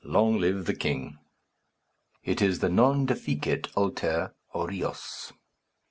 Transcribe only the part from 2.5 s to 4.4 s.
the non deficit alter,